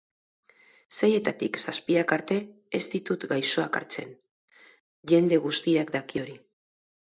Seietatik 0.99 1.59
zazpiak 1.63 2.13
arte 2.15 2.37
ez 2.81 2.81
ditut 2.95 3.27
gaixoak 3.35 3.79
hartzen, 3.81 4.17
jende 5.15 5.43
guztiak 5.47 5.97
daki 6.01 6.27
hori. 6.27 6.39